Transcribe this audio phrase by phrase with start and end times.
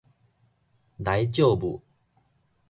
[1.03, 1.83] 大丈夫